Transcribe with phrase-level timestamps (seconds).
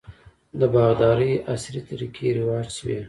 [0.59, 2.97] د باغدارۍ عصري طریقې رواج شوي.